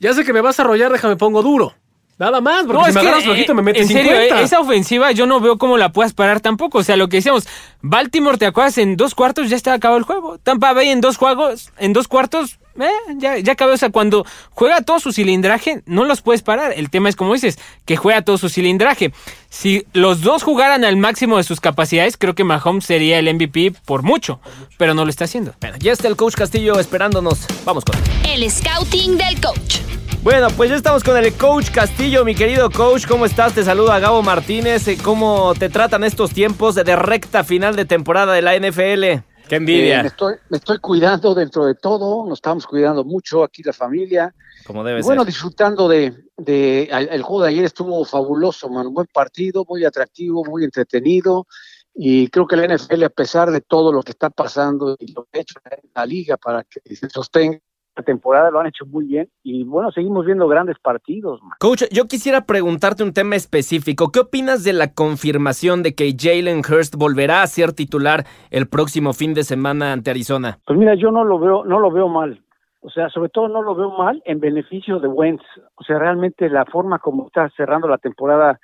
[0.00, 1.74] ya sé que me vas a arrollar, déjame pongo duro?
[2.18, 4.12] Nada más, porque No, si es me que, agarras eh, flojito me metes En serio,
[4.12, 4.40] 50.
[4.40, 6.78] eh, esa ofensiva yo no veo cómo la puedas parar tampoco.
[6.78, 7.46] O sea, lo que decíamos,
[7.82, 8.78] Baltimore, ¿te acuerdas?
[8.78, 10.38] En dos cuartos ya está acabado el juego.
[10.38, 13.72] Tampa Bay en dos juegos, en dos cuartos, eh, ya, ya acabó.
[13.72, 16.72] O sea, cuando juega todo su cilindraje, no los puedes parar.
[16.74, 19.12] El tema es, como dices, que juega todo su cilindraje.
[19.50, 23.72] Si los dos jugaran al máximo de sus capacidades, creo que Mahomes sería el MVP
[23.84, 24.40] por mucho,
[24.78, 25.54] pero no lo está haciendo.
[25.60, 27.40] Bueno, ya está el coach Castillo esperándonos.
[27.66, 28.42] Vamos con él.
[28.42, 29.80] El scouting del coach.
[30.26, 33.06] Bueno, pues ya estamos con el coach Castillo, mi querido coach.
[33.06, 33.54] ¿Cómo estás?
[33.54, 34.88] Te saluda Gabo Martínez.
[34.88, 39.22] Eh, ¿Cómo te tratan estos tiempos de, recta final de temporada de la NFL?
[39.48, 40.02] ¡Qué Eh, envidia!
[40.02, 44.34] me, estoy, me estoy cuidando dentro de todo, nos estamos cuidando mucho aquí la familia.
[44.66, 45.28] Como debe Y bueno, ser.
[45.28, 50.64] disfrutando de, de el juego de ayer estuvo fabuloso, man, buen partido, muy atractivo, muy
[50.64, 51.46] entretenido
[51.94, 55.24] y creo que la NFL a pesar de todo lo que está pasando y lo
[55.30, 55.54] que ha hecho
[55.94, 57.60] la liga para que se sostenga
[58.02, 61.42] temporada lo han hecho muy bien y bueno, seguimos viendo grandes partidos.
[61.42, 61.52] Man.
[61.58, 64.10] Coach, yo quisiera preguntarte un tema específico.
[64.12, 69.12] ¿Qué opinas de la confirmación de que Jalen Hurst volverá a ser titular el próximo
[69.12, 70.58] fin de semana ante Arizona?
[70.66, 72.42] Pues mira, yo no lo veo, no lo veo mal.
[72.80, 75.42] O sea, sobre todo no lo veo mal en beneficio de Wentz.
[75.74, 78.60] O sea, realmente la forma como está cerrando la temporada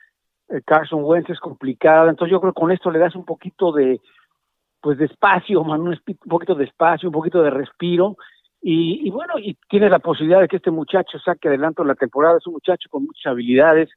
[0.48, 2.08] eh, Carson Wentz es complicada.
[2.08, 4.00] Entonces yo creo que con esto le das un poquito de,
[4.80, 8.16] pues de espacio, man, un, poquito de espacio, un poquito de respiro.
[8.62, 12.38] Y, y, bueno, y tiene la posibilidad de que este muchacho saque adelante la temporada.
[12.38, 13.90] Es un muchacho con muchas habilidades.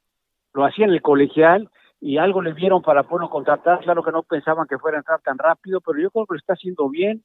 [0.52, 3.80] Lo hacía en el colegial y algo le vieron para poderlo contratar.
[3.80, 6.38] Claro que no pensaban que fuera a entrar tan rápido, pero yo creo que lo
[6.38, 7.22] está haciendo bien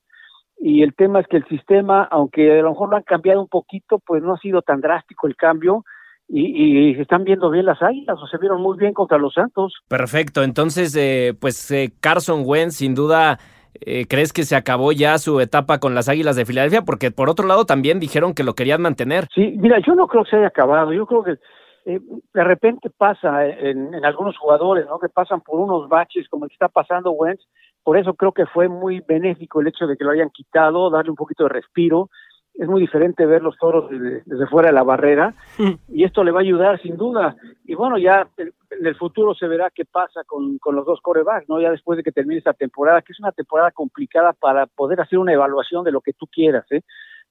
[0.64, 3.48] y el tema es que el sistema, aunque a lo mejor lo han cambiado un
[3.48, 5.84] poquito, pues no ha sido tan drástico el cambio
[6.28, 9.74] y, se están viendo bien las águilas, o se vieron muy bien contra los Santos.
[9.90, 13.38] Perfecto, entonces, eh, pues eh, Carson Wentz, sin duda,
[13.74, 16.84] eh, ¿crees que se acabó ya su etapa con las águilas de Filadelfia?
[16.84, 19.28] Porque por otro lado también dijeron que lo querían mantener.
[19.34, 21.38] Sí, mira, yo no creo que se haya acabado, yo creo que
[21.84, 25.00] de repente pasa en, en, algunos jugadores, ¿no?
[25.00, 27.42] Que pasan por unos baches como el que está pasando Wentz
[27.84, 31.10] por eso creo que fue muy benéfico el hecho de que lo hayan quitado, darle
[31.10, 32.10] un poquito de respiro.
[32.54, 35.72] Es muy diferente ver los toros desde, fuera de la barrera mm.
[35.90, 37.36] y esto le va a ayudar sin duda.
[37.66, 41.48] Y bueno, ya en el futuro se verá qué pasa con, con los dos corebacks,
[41.50, 41.60] ¿no?
[41.62, 45.18] Ya después de que termine esta temporada, que es una temporada complicada para poder hacer
[45.18, 46.82] una evaluación de lo que tú quieras, ¿eh?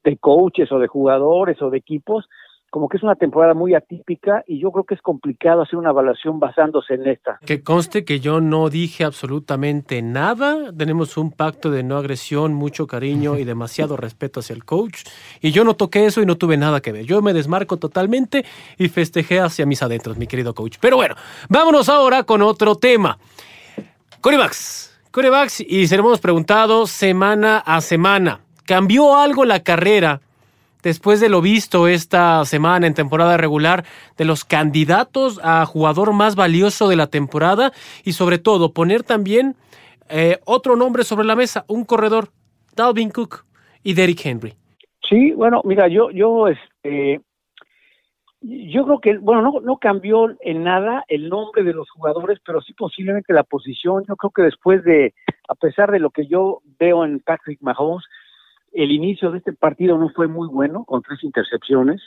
[0.03, 2.27] De coaches o de jugadores o de equipos
[2.71, 5.91] como que es una temporada muy atípica y yo creo que es complicado hacer una
[5.91, 7.39] evaluación basándose en esta.
[7.45, 12.87] Que conste que yo no dije absolutamente nada, tenemos un pacto de no agresión, mucho
[12.87, 15.03] cariño y demasiado respeto hacia el coach
[15.41, 17.05] y yo no toqué eso y no tuve nada que ver.
[17.05, 18.45] Yo me desmarco totalmente
[18.79, 20.79] y festejé hacia mis adentros, mi querido coach.
[20.81, 21.17] Pero bueno,
[21.49, 23.19] vámonos ahora con otro tema.
[24.21, 28.41] Corebacks, corebacks y seremos preguntados semana a semana.
[28.65, 30.21] ¿Cambió algo la carrera
[30.83, 33.85] después de lo visto esta semana en temporada regular,
[34.17, 37.73] de los candidatos a jugador más valioso de la temporada
[38.05, 39.57] y sobre todo poner también
[40.09, 42.29] eh, otro nombre sobre la mesa, un corredor,
[42.75, 43.45] Dalvin Cook
[43.83, 44.55] y Derrick Henry.
[45.09, 47.21] Sí, bueno, mira, yo, yo, este,
[48.41, 52.61] yo creo que, bueno, no, no cambió en nada el nombre de los jugadores, pero
[52.61, 54.05] sí posiblemente la posición.
[54.09, 55.15] Yo creo que después de,
[55.49, 58.05] a pesar de lo que yo veo en Patrick Mahomes,
[58.73, 62.01] el inicio de este partido no fue muy bueno, con tres intercepciones.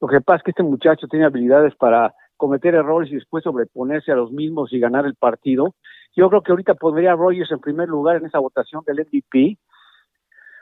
[0.00, 4.12] Lo que pasa es que este muchacho tiene habilidades para cometer errores y después sobreponerse
[4.12, 5.74] a los mismos y ganar el partido.
[6.16, 9.58] Yo creo que ahorita pondría a Rogers en primer lugar en esa votación del MVP,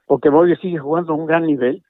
[0.07, 1.83] porque Rogers sigue jugando a un gran nivel,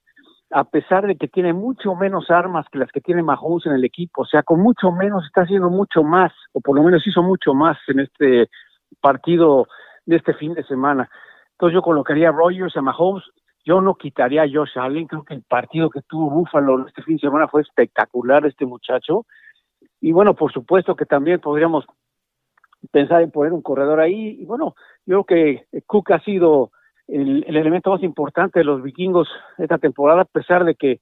[0.51, 3.85] a pesar de que tiene mucho menos armas que las que tiene Mahomes en el
[3.85, 4.23] equipo.
[4.23, 7.55] O sea, con mucho menos está haciendo mucho más, o por lo menos hizo mucho
[7.55, 8.49] más en este
[9.01, 9.67] partido
[10.05, 11.09] de este fin de semana.
[11.57, 13.25] Entonces yo colocaría a Rogers, a Mahomes,
[13.65, 17.17] yo no quitaría a Josh Allen, creo que el partido que tuvo Buffalo este fin
[17.17, 19.25] de semana fue espectacular este muchacho.
[20.01, 21.87] Y bueno, por supuesto que también podríamos
[22.93, 24.37] pensar en poner un corredor ahí.
[24.39, 24.75] Y bueno,
[25.07, 26.71] yo creo que Cook ha sido
[27.09, 31.01] el, el elemento más importante de los vikingos esta temporada, a pesar de que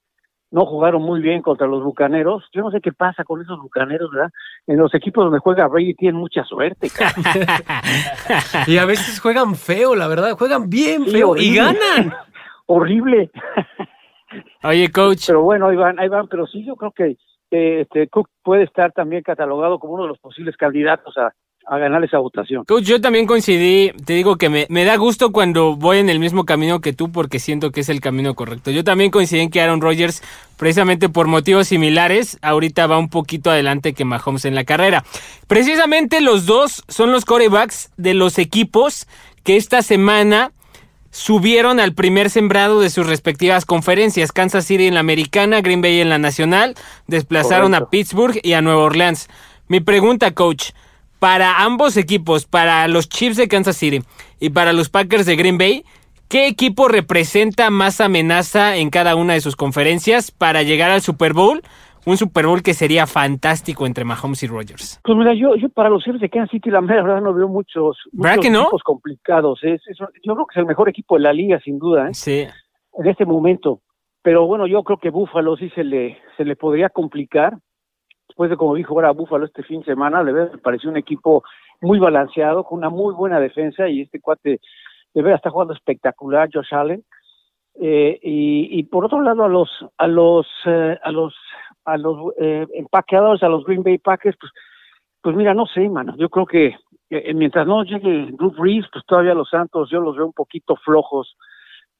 [0.54, 2.44] no jugaron muy bien contra los bucaneros.
[2.52, 4.30] Yo no sé qué pasa con esos bucaneros, ¿verdad?
[4.68, 6.86] En los equipos donde juega Brady tienen mucha suerte.
[8.68, 12.14] y a veces juegan feo, la verdad, juegan bien feo y, ganan.
[12.66, 13.32] horrible.
[14.62, 15.24] Oye, coach.
[15.26, 17.16] Pero bueno, ahí van, ahí van, pero sí, yo creo que
[17.50, 21.34] este, Cook puede estar también catalogado como uno de los posibles candidatos a,
[21.66, 22.64] a ganar esa votación.
[22.64, 26.18] Coach, yo también coincidí, te digo que me, me, da gusto cuando voy en el
[26.18, 28.70] mismo camino que tú porque siento que es el camino correcto.
[28.70, 30.22] Yo también coincidí en que Aaron Rodgers,
[30.56, 35.04] precisamente por motivos similares, ahorita va un poquito adelante que Mahomes en la carrera.
[35.46, 39.06] Precisamente los dos son los corebacks de los equipos
[39.42, 40.52] que esta semana
[41.10, 44.32] subieron al primer sembrado de sus respectivas conferencias.
[44.32, 46.74] Kansas City en la americana, Green Bay en la nacional,
[47.06, 49.28] desplazaron a Pittsburgh y a Nueva Orleans.
[49.68, 50.72] Mi pregunta, coach,
[51.24, 54.00] para ambos equipos, para los Chiefs de Kansas City
[54.40, 55.82] y para los Packers de Green Bay,
[56.28, 61.32] ¿qué equipo representa más amenaza en cada una de sus conferencias para llegar al Super
[61.32, 61.62] Bowl?
[62.04, 65.00] Un Super Bowl que sería fantástico entre Mahomes y Rodgers.
[65.02, 67.96] Pues mira, yo, yo para los Chiefs de Kansas City, la verdad no veo muchos,
[68.12, 69.60] muchos equipos complicados.
[69.62, 72.10] yo creo que es el mejor equipo de la liga, sin duda.
[72.10, 72.12] ¿eh?
[72.12, 72.46] Sí.
[72.98, 73.80] En este momento.
[74.20, 77.56] Pero bueno, yo creo que Buffalo sí se le, se le podría complicar
[78.28, 80.96] después de como dijo ahora Búfalo este fin de semana, de verdad me pareció un
[80.96, 81.44] equipo
[81.80, 84.60] muy balanceado, con una muy buena defensa y este cuate
[85.14, 87.04] de verdad está jugando espectacular, Josh Allen.
[87.80, 89.68] Eh, y, y, por otro lado a los
[89.98, 91.34] a los eh, a los
[91.84, 94.52] a los eh, empaqueadores, a los Green Bay Packers, pues,
[95.20, 96.14] pues mira, no sé, mano.
[96.16, 96.76] Yo creo que
[97.10, 100.76] eh, mientras no llegue Drew Brees, pues todavía los Santos yo los veo un poquito
[100.76, 101.36] flojos.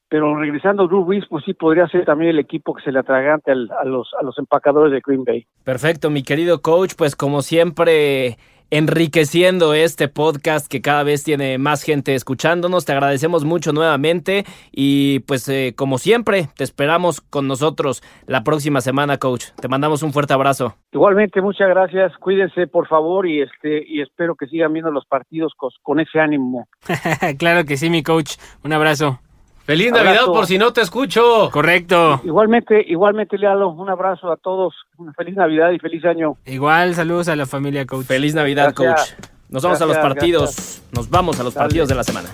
[0.08, 3.50] Pero regresando Drew Brees, pues sí podría ser también el equipo que se le atragante
[3.50, 5.46] al, a, los, a los empacadores de Green Bay.
[5.64, 8.36] Perfecto, mi querido coach, pues como siempre
[8.70, 12.84] enriqueciendo este podcast que cada vez tiene más gente escuchándonos.
[12.84, 18.80] Te agradecemos mucho nuevamente y pues eh, como siempre te esperamos con nosotros la próxima
[18.80, 19.46] semana, coach.
[19.60, 20.74] Te mandamos un fuerte abrazo.
[20.92, 22.16] Igualmente, muchas gracias.
[22.18, 26.18] Cuídense, por favor, y este y espero que sigan viendo los partidos con, con ese
[26.18, 26.66] ánimo.
[27.38, 28.36] claro que sí, mi coach.
[28.64, 29.20] Un abrazo.
[29.64, 31.48] Feliz Navidad por si no te escucho.
[31.50, 32.20] Correcto.
[32.24, 34.74] Igualmente, igualmente, Lealo, un abrazo a todos.
[34.98, 36.36] Una feliz Navidad y feliz año.
[36.44, 38.04] Igual, saludos a la familia, coach.
[38.04, 39.16] Feliz Navidad, Gracias.
[39.16, 39.28] coach.
[39.48, 40.42] Nos vamos a los partidos.
[40.54, 40.82] gracias.
[40.92, 41.64] Nos vamos a los Dale.
[41.64, 42.28] partidos de la semana.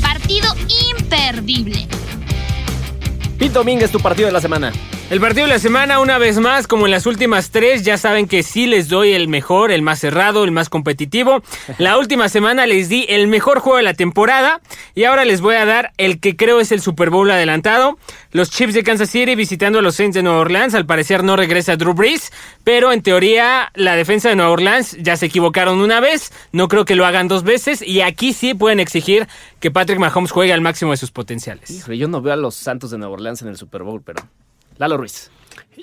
[0.00, 0.46] Partido
[0.96, 1.88] imperdible.
[3.38, 4.72] Pete Domínguez, tu partido de la semana.
[5.10, 8.26] El partido de la semana, una vez más, como en las últimas tres, ya saben
[8.26, 11.42] que sí les doy el mejor, el más cerrado, el más competitivo.
[11.76, 14.62] La última semana les di el mejor juego de la temporada
[14.94, 17.98] y ahora les voy a dar el que creo es el Super Bowl adelantado.
[18.32, 20.74] Los Chiefs de Kansas City visitando a los Saints de Nueva Orleans.
[20.74, 22.32] Al parecer no regresa Drew Brees,
[22.64, 26.32] pero en teoría la defensa de Nueva Orleans ya se equivocaron una vez.
[26.50, 29.28] No creo que lo hagan dos veces y aquí sí pueden exigir
[29.60, 31.86] que Patrick Mahomes juegue al máximo de sus potenciales.
[31.86, 34.22] Yo no veo a los Santos de Nueva Orleans en el Super Bowl, pero.
[34.78, 35.30] Lalo Ruiz.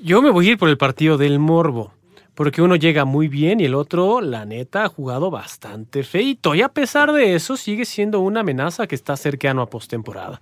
[0.04, 1.94] Yo me voy a ir por el partido del morbo.
[2.34, 6.56] Porque uno llega muy bien y el otro, la neta, ha jugado bastante feito.
[6.56, 10.42] Y a pesar de eso, sigue siendo una amenaza que está cercano a postemporada.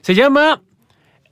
[0.00, 0.62] Se llama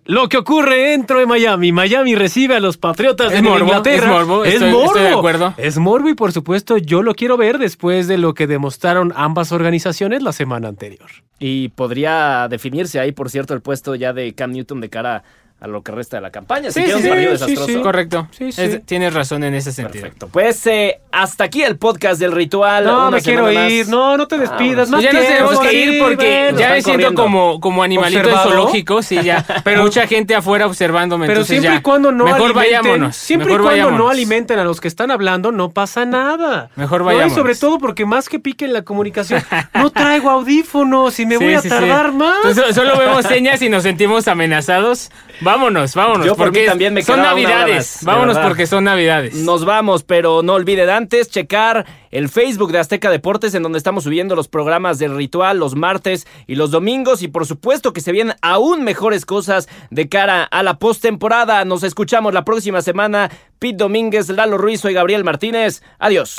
[0.04, 1.70] Lo que ocurre dentro de Miami.
[1.70, 4.04] Miami recibe a los Patriotas Es de morbo, Inglaterra.
[4.06, 5.54] es morbo, estoy- estoy de acuerdo.
[5.56, 9.52] Es morbo y por supuesto yo lo quiero ver después de lo que demostraron ambas
[9.52, 11.08] organizaciones la semana anterior.
[11.38, 15.22] Y podría definirse ahí, por cierto, el puesto ya de Cam Newton de cara a
[15.66, 16.70] lo que resta de la campaña.
[16.70, 17.66] Sí, sí, sí, desastroso.
[17.66, 17.76] sí.
[17.80, 18.28] Correcto.
[18.30, 18.62] Sí, sí.
[18.62, 20.02] Es- tienes razón en ese sentido.
[20.02, 20.28] Perfecto.
[20.28, 22.84] Pues eh, hasta aquí el podcast del ritual.
[22.84, 23.70] No, Una me quiero más.
[23.70, 23.88] ir.
[23.88, 24.88] No, no te despidas.
[24.90, 26.58] Más ya nos tiempo, tenemos que ir porque bueno.
[26.58, 27.22] ya me siento corriendo.
[27.22, 28.48] como, como animalito ¿Observado?
[28.50, 29.44] zoológico, sí, ya.
[29.64, 31.26] Pero- Mucha gente afuera observándome.
[31.26, 31.78] Pero entonces siempre ya.
[31.78, 33.16] y cuando no Mejor alimenten, vayámonos.
[33.16, 34.10] siempre mejor y cuando no vayámonos.
[34.12, 36.70] alimenten a los que están hablando, no pasa nada.
[36.76, 37.34] Mejor No, y vayámonos.
[37.38, 39.42] sobre todo porque más que pique en la comunicación,
[39.74, 41.74] no traigo audífonos y me Sí, voy a sí, sí.
[41.74, 42.36] tardar más.
[42.44, 45.10] Entonces, solo vemos señas y nos sentimos amenazados.
[45.53, 46.24] Vámonos, vámonos.
[46.24, 47.98] Yo por porque mí también me son quedaba una hora navidades.
[48.03, 49.34] vámonos porque son navidades.
[49.34, 54.05] Nos vamos, pero no olviden antes checar el Facebook de Azteca Deportes en donde estamos
[54.05, 58.12] subiendo los programas del ritual los martes y los domingos y por supuesto que se
[58.12, 61.66] vienen aún mejores cosas de cara a la postemporada.
[61.66, 63.30] Nos escuchamos la próxima semana.
[63.59, 65.82] Pete Domínguez, Lalo Ruiz y Gabriel Martínez.
[65.98, 66.36] Adiós.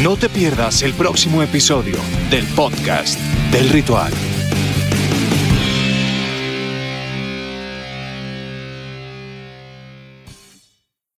[0.00, 1.96] No te pierdas el próximo episodio
[2.30, 3.20] del podcast
[3.52, 4.10] del ritual.